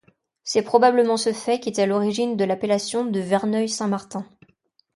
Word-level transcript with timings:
C'est 0.43 0.63
probablement 0.63 1.15
ce 1.15 1.31
fait 1.31 1.59
qui 1.59 1.69
est 1.69 1.79
à 1.79 1.85
l'origine 1.85 2.35
de 2.35 2.43
l'appellation 2.43 3.05
de 3.05 3.19
Verneuil 3.19 3.69
Saint-Martin. 3.69 4.25